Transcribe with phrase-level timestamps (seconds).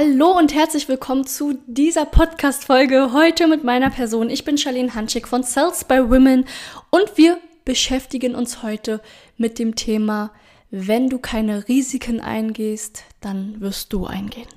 [0.00, 4.30] Hallo und herzlich willkommen zu dieser Podcast-Folge heute mit meiner Person.
[4.30, 6.46] Ich bin Charlene Hanschig von Sales by Women
[6.88, 7.36] und wir
[7.66, 9.02] beschäftigen uns heute
[9.36, 10.30] mit dem Thema,
[10.70, 14.48] wenn du keine Risiken eingehst, dann wirst du eingehen.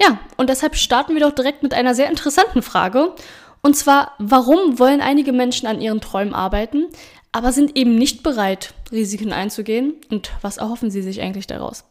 [0.00, 3.14] Ja, und deshalb starten wir doch direkt mit einer sehr interessanten Frage.
[3.60, 6.86] Und zwar, warum wollen einige Menschen an ihren Träumen arbeiten,
[7.32, 9.94] aber sind eben nicht bereit, Risiken einzugehen.
[10.10, 11.84] Und was erhoffen sie sich eigentlich daraus?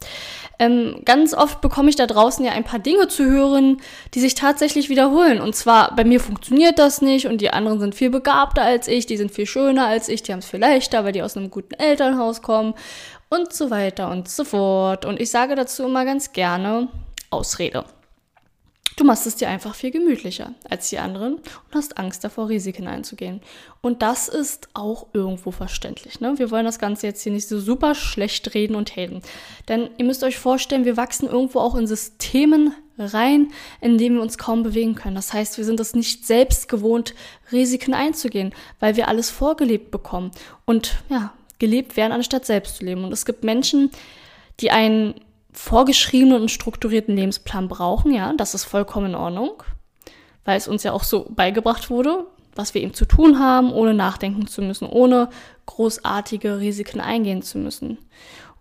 [0.60, 3.78] Ähm, ganz oft bekomme ich da draußen ja ein paar Dinge zu hören,
[4.14, 5.40] die sich tatsächlich wiederholen.
[5.40, 9.06] Und zwar, bei mir funktioniert das nicht und die anderen sind viel begabter als ich,
[9.06, 11.50] die sind viel schöner als ich, die haben es viel leichter, weil die aus einem
[11.50, 12.74] guten Elternhaus kommen
[13.28, 15.04] und so weiter und so fort.
[15.04, 16.88] Und ich sage dazu immer ganz gerne
[17.30, 17.84] Ausrede.
[18.96, 22.86] Du machst es dir einfach viel gemütlicher als die anderen und hast Angst davor, Risiken
[22.86, 23.40] einzugehen.
[23.80, 26.20] Und das ist auch irgendwo verständlich.
[26.20, 26.38] Ne?
[26.38, 29.22] Wir wollen das Ganze jetzt hier nicht so super schlecht reden und haten.
[29.68, 34.22] Denn ihr müsst euch vorstellen, wir wachsen irgendwo auch in Systemen rein, in denen wir
[34.22, 35.16] uns kaum bewegen können.
[35.16, 37.14] Das heißt, wir sind es nicht selbst gewohnt,
[37.50, 40.30] Risiken einzugehen, weil wir alles vorgelebt bekommen
[40.66, 43.04] und ja, gelebt werden, anstatt selbst zu leben.
[43.04, 43.90] Und es gibt Menschen,
[44.60, 45.14] die einen
[45.52, 49.62] vorgeschriebenen und strukturierten Lebensplan brauchen, ja, das ist vollkommen in Ordnung,
[50.44, 53.94] weil es uns ja auch so beigebracht wurde, was wir eben zu tun haben, ohne
[53.94, 55.28] nachdenken zu müssen, ohne
[55.66, 57.98] großartige Risiken eingehen zu müssen.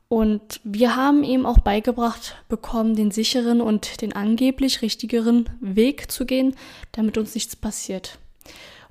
[0.08, 6.26] Und wir haben eben auch beigebracht bekommen, den sicheren und den angeblich richtigeren Weg zu
[6.26, 6.56] gehen,
[6.92, 8.18] damit uns nichts passiert.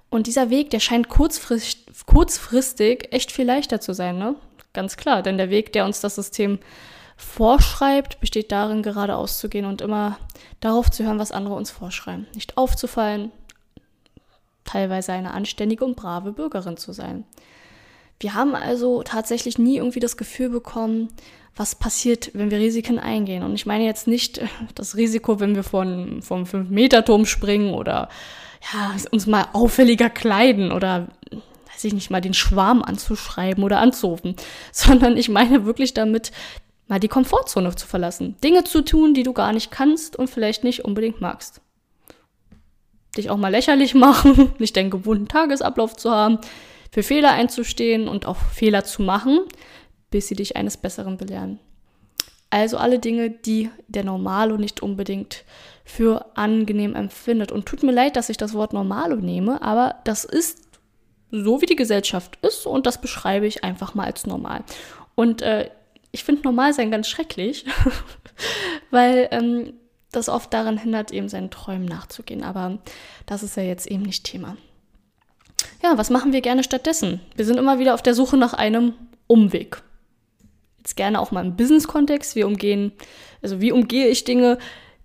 [0.09, 4.35] Und dieser Weg, der scheint kurzfristig, kurzfristig echt viel leichter zu sein, ne?
[4.73, 6.59] Ganz klar, denn der Weg, der uns das System
[7.21, 10.19] vorschreibt, besteht darin, geradeaus zu gehen und immer
[10.61, 12.27] darauf zu hören, was andere uns vorschreiben.
[12.35, 13.31] Nicht aufzufallen,
[14.65, 17.25] teilweise eine anständige und brave Bürgerin zu sein.
[18.19, 21.09] Wir haben also tatsächlich nie irgendwie das Gefühl bekommen,
[21.57, 23.43] was passiert, wenn wir Risiken eingehen.
[23.43, 24.41] Und ich meine jetzt nicht
[24.75, 28.09] das Risiko, wenn wir von, vom 5-Meter-Turm springen oder
[28.73, 31.09] ja, uns mal auffälliger kleiden oder
[31.73, 34.37] weiß ich nicht mal den Schwarm anzuschreiben oder anzurufen,
[34.73, 36.33] sondern ich meine wirklich damit
[36.91, 38.37] mal die Komfortzone zu verlassen.
[38.43, 41.61] Dinge zu tun, die du gar nicht kannst und vielleicht nicht unbedingt magst.
[43.17, 46.39] Dich auch mal lächerlich machen, nicht deinen gewohnten Tagesablauf zu haben,
[46.91, 49.39] für Fehler einzustehen und auch Fehler zu machen,
[50.11, 51.61] bis sie dich eines Besseren belehren.
[52.51, 55.45] Also alle Dinge, die der Normalo nicht unbedingt
[55.85, 57.53] für angenehm empfindet.
[57.53, 60.67] Und tut mir leid, dass ich das Wort Normalo nehme, aber das ist
[61.31, 64.65] so, wie die Gesellschaft ist und das beschreibe ich einfach mal als normal.
[65.15, 65.71] Und äh,
[66.13, 67.65] ich finde Normalsein ganz schrecklich,
[68.91, 69.75] weil ähm,
[70.13, 72.43] das oft daran hindert, eben seinen Träumen nachzugehen.
[72.43, 72.79] Aber
[73.27, 74.57] das ist ja jetzt eben nicht Thema.
[75.83, 77.21] Ja, was machen wir gerne stattdessen?
[77.37, 78.95] Wir sind immer wieder auf der Suche nach einem
[79.27, 79.83] Umweg.
[80.79, 82.35] Jetzt gerne auch mal im Business-Kontext.
[82.35, 82.93] Wir umgehen,
[83.43, 84.59] also wie umgehe ich Dinge,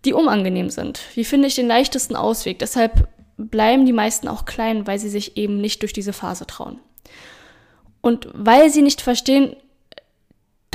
[0.06, 1.02] die unangenehm sind?
[1.14, 2.60] Wie finde ich den leichtesten Ausweg?
[2.60, 3.08] Deshalb
[3.38, 6.80] bleiben die meisten auch klein, weil sie sich eben nicht durch diese Phase trauen.
[8.02, 9.56] Und weil sie nicht verstehen,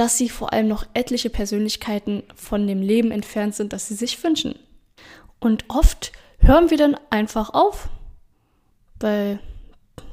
[0.00, 4.24] dass sie vor allem noch etliche Persönlichkeiten von dem Leben entfernt sind, das sie sich
[4.24, 4.54] wünschen.
[5.40, 7.90] Und oft hören wir dann einfach auf,
[8.98, 9.40] weil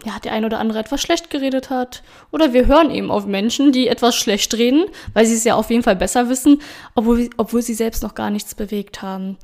[0.05, 2.03] ja, der ein oder andere etwas schlecht geredet hat.
[2.31, 5.69] Oder wir hören eben auf Menschen, die etwas schlecht reden, weil sie es ja auf
[5.69, 6.61] jeden Fall besser wissen,
[6.93, 9.37] obwohl, obwohl sie selbst noch gar nichts bewegt haben.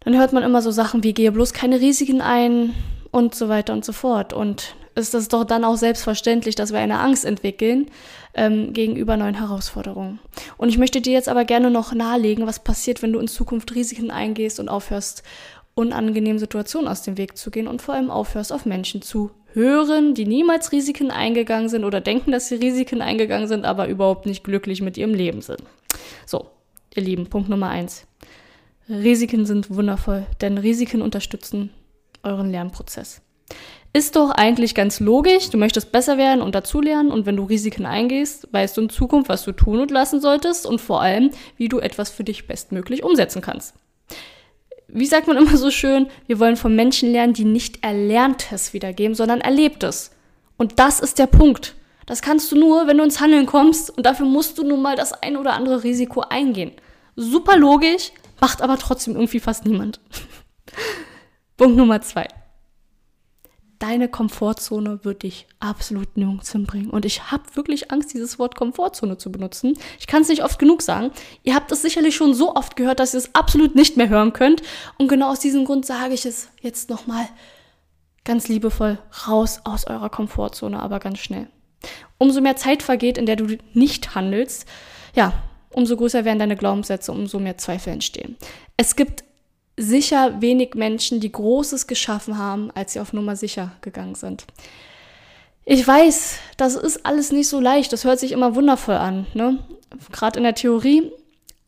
[0.00, 2.74] Dann hört man immer so Sachen wie, gehe bloß keine Risiken ein
[3.10, 4.34] und so weiter und so fort.
[4.34, 7.86] Und ist es doch dann auch selbstverständlich, dass wir eine Angst entwickeln
[8.34, 10.20] ähm, gegenüber neuen Herausforderungen.
[10.56, 13.74] Und ich möchte dir jetzt aber gerne noch nahelegen, was passiert, wenn du in Zukunft
[13.74, 15.22] Risiken eingehst und aufhörst,
[15.74, 20.14] unangenehmen Situationen aus dem Weg zu gehen und vor allem aufhörst, auf Menschen zu hören,
[20.14, 24.44] die niemals Risiken eingegangen sind oder denken, dass sie Risiken eingegangen sind, aber überhaupt nicht
[24.44, 25.62] glücklich mit ihrem Leben sind.
[26.26, 26.46] So,
[26.94, 28.06] ihr Lieben, Punkt Nummer eins.
[28.88, 31.70] Risiken sind wundervoll, denn Risiken unterstützen
[32.22, 33.22] euren Lernprozess.
[33.96, 35.50] Ist doch eigentlich ganz logisch.
[35.50, 39.28] Du möchtest besser werden und dazulernen und wenn du Risiken eingehst, weißt du in Zukunft,
[39.28, 43.04] was du tun und lassen solltest und vor allem, wie du etwas für dich bestmöglich
[43.04, 43.76] umsetzen kannst.
[44.88, 49.14] Wie sagt man immer so schön, wir wollen von Menschen lernen, die nicht Erlerntes wiedergeben,
[49.14, 50.10] sondern Erlebtes.
[50.56, 51.76] Und das ist der Punkt.
[52.04, 54.96] Das kannst du nur, wenn du ins Handeln kommst und dafür musst du nun mal
[54.96, 56.72] das ein oder andere Risiko eingehen.
[57.14, 58.10] Super logisch,
[58.40, 60.00] macht aber trotzdem irgendwie fast niemand.
[61.56, 62.26] Punkt Nummer zwei
[63.84, 66.88] deine Komfortzone wird dich absolut nirgends hinbringen.
[66.88, 69.76] Und ich habe wirklich Angst, dieses Wort Komfortzone zu benutzen.
[70.00, 71.10] Ich kann es nicht oft genug sagen.
[71.42, 74.32] Ihr habt es sicherlich schon so oft gehört, dass ihr es absolut nicht mehr hören
[74.32, 74.62] könnt.
[74.96, 77.28] Und genau aus diesem Grund sage ich es jetzt nochmal
[78.24, 78.96] ganz liebevoll
[79.28, 81.48] raus aus eurer Komfortzone, aber ganz schnell.
[82.16, 84.66] Umso mehr Zeit vergeht, in der du nicht handelst,
[85.14, 85.34] ja,
[85.68, 88.38] umso größer werden deine Glaubenssätze, umso mehr Zweifel entstehen.
[88.78, 89.24] Es gibt
[89.76, 94.44] sicher wenig Menschen, die Großes geschaffen haben, als sie auf Nummer sicher gegangen sind.
[95.64, 97.92] Ich weiß, das ist alles nicht so leicht.
[97.92, 99.26] Das hört sich immer wundervoll an.
[99.34, 99.58] Ne?
[100.12, 101.10] Gerade in der Theorie.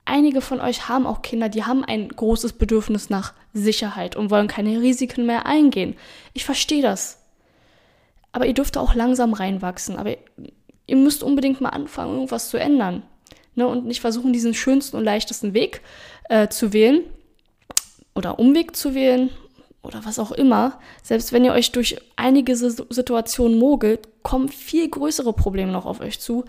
[0.04, 4.46] Einige von euch haben auch Kinder, die haben ein großes Bedürfnis nach Sicherheit und wollen
[4.46, 5.96] keine Risiken mehr eingehen.
[6.32, 7.24] Ich verstehe das.
[8.30, 9.96] Aber ihr dürft auch langsam reinwachsen.
[9.96, 10.14] Aber
[10.86, 13.02] ihr müsst unbedingt mal anfangen, irgendwas zu ändern.
[13.54, 13.66] Ne?
[13.66, 15.80] Und nicht versuchen, diesen schönsten und leichtesten Weg
[16.28, 17.02] äh, zu wählen,
[18.16, 19.30] oder Umweg zu wählen
[19.82, 25.32] oder was auch immer, selbst wenn ihr euch durch einige Situationen mogelt, kommen viel größere
[25.32, 26.44] Probleme noch auf euch zu.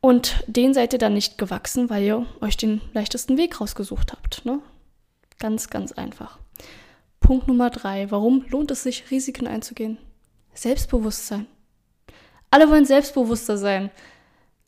[0.00, 4.44] Und denen seid ihr dann nicht gewachsen, weil ihr euch den leichtesten Weg rausgesucht habt.
[4.44, 4.60] Ne?
[5.38, 6.38] Ganz, ganz einfach.
[7.20, 8.10] Punkt Nummer drei.
[8.10, 9.96] Warum lohnt es sich, Risiken einzugehen?
[10.52, 11.46] Selbstbewusstsein.
[12.50, 13.90] Alle wollen selbstbewusster sein.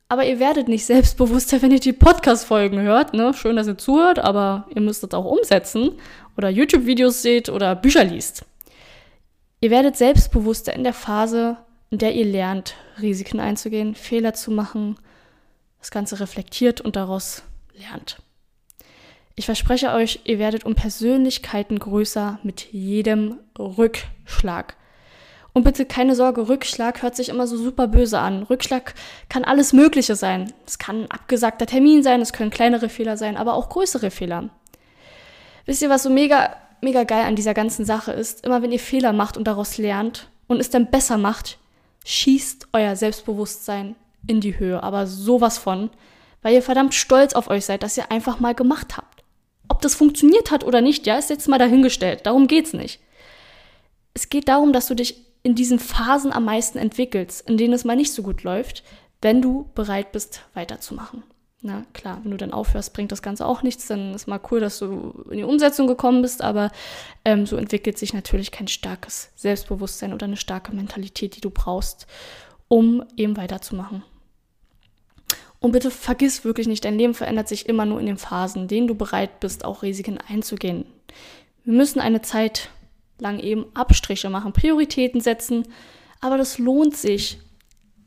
[0.08, 3.12] Aber ihr werdet nicht selbstbewusster, wenn ihr die Podcast-Folgen hört.
[3.12, 3.34] Ne?
[3.34, 5.98] Schön, dass ihr zuhört, aber ihr müsst es auch umsetzen
[6.36, 8.44] oder YouTube-Videos seht oder Bücher liest.
[9.60, 11.56] Ihr werdet selbstbewusster in der Phase,
[11.90, 14.96] in der ihr lernt, Risiken einzugehen, Fehler zu machen,
[15.80, 17.42] das Ganze reflektiert und daraus
[17.74, 18.18] lernt.
[19.34, 24.76] Ich verspreche euch, ihr werdet um Persönlichkeiten größer mit jedem Rückschlag.
[25.56, 28.42] Und bitte keine Sorge, Rückschlag hört sich immer so super böse an.
[28.42, 28.92] Rückschlag
[29.30, 30.52] kann alles Mögliche sein.
[30.66, 34.50] Es kann ein abgesagter Termin sein, es können kleinere Fehler sein, aber auch größere Fehler.
[35.64, 38.44] Wisst ihr, was so mega, mega geil an dieser ganzen Sache ist?
[38.44, 41.56] Immer wenn ihr Fehler macht und daraus lernt und es dann besser macht,
[42.04, 44.82] schießt euer Selbstbewusstsein in die Höhe.
[44.82, 45.88] Aber sowas von,
[46.42, 49.22] weil ihr verdammt stolz auf euch seid, dass ihr einfach mal gemacht habt.
[49.70, 52.26] Ob das funktioniert hat oder nicht, ja, ist jetzt mal dahingestellt.
[52.26, 53.00] Darum geht's nicht.
[54.12, 57.84] Es geht darum, dass du dich in diesen Phasen am meisten entwickelst, in denen es
[57.84, 58.82] mal nicht so gut läuft,
[59.22, 61.22] wenn du bereit bist, weiterzumachen.
[61.62, 63.86] Na klar, wenn du dann aufhörst, bringt das Ganze auch nichts.
[63.86, 66.72] Dann ist mal cool, dass du in die Umsetzung gekommen bist, aber
[67.24, 72.08] ähm, so entwickelt sich natürlich kein starkes Selbstbewusstsein oder eine starke Mentalität, die du brauchst,
[72.66, 74.02] um eben weiterzumachen.
[75.60, 78.68] Und bitte vergiss wirklich nicht, dein Leben verändert sich immer nur in den Phasen, in
[78.68, 80.86] denen du bereit bist, auch Risiken einzugehen.
[81.62, 82.70] Wir müssen eine Zeit
[83.18, 85.66] lang eben Abstriche machen, Prioritäten setzen.
[86.20, 87.38] Aber das lohnt sich.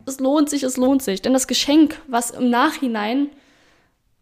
[0.05, 1.21] Es lohnt sich, es lohnt sich.
[1.21, 3.29] Denn das Geschenk, was im Nachhinein,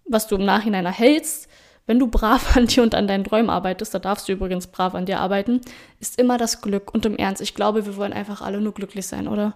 [0.06, 1.48] was du im Nachhinein erhältst,
[1.86, 4.94] wenn du brav an dir und an deinen Träumen arbeitest, da darfst du übrigens brav
[4.94, 5.62] an dir arbeiten,
[6.00, 6.94] ist immer das Glück.
[6.94, 9.56] Und im Ernst, ich glaube, wir wollen einfach alle nur glücklich sein, oder?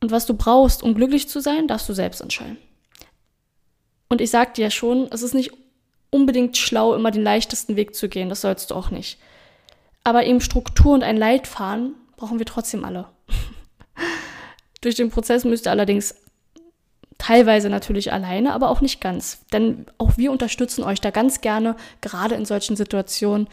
[0.00, 2.58] Und was du brauchst, um glücklich zu sein, darfst du selbst entscheiden.
[4.08, 5.52] Und ich sag dir ja schon, es ist nicht
[6.10, 8.28] unbedingt schlau, immer den leichtesten Weg zu gehen.
[8.28, 9.18] Das sollst du auch nicht.
[10.04, 13.06] Aber eben Struktur und ein Leitfaden brauchen wir trotzdem alle.
[14.80, 16.14] Durch den Prozess müsst ihr allerdings
[17.18, 19.44] teilweise natürlich alleine, aber auch nicht ganz.
[19.52, 23.48] Denn auch wir unterstützen euch da ganz gerne, gerade in solchen Situationen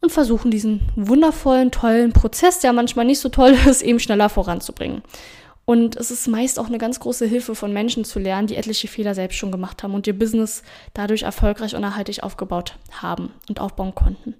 [0.00, 5.02] und versuchen diesen wundervollen, tollen Prozess, der manchmal nicht so toll ist, eben schneller voranzubringen.
[5.70, 8.88] Und es ist meist auch eine ganz große Hilfe von Menschen zu lernen, die etliche
[8.88, 13.60] Fehler selbst schon gemacht haben und ihr Business dadurch erfolgreich und nachhaltig aufgebaut haben und
[13.60, 14.34] aufbauen konnten.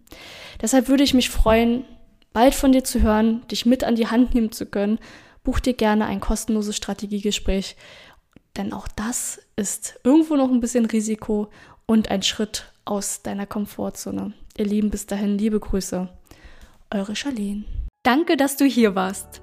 [0.61, 1.85] Deshalb würde ich mich freuen,
[2.33, 4.99] bald von dir zu hören, dich mit an die Hand nehmen zu können.
[5.45, 7.77] Buch dir gerne ein kostenloses Strategiegespräch,
[8.57, 11.49] denn auch das ist irgendwo noch ein bisschen Risiko
[11.87, 14.33] und ein Schritt aus deiner Komfortzone.
[14.59, 16.09] Ihr Lieben, bis dahin, liebe Grüße.
[16.91, 17.67] Eure Charlene.
[18.03, 19.43] Danke, dass du hier warst.